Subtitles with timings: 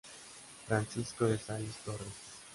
[0.65, 2.39] Francisco de Sales Torres.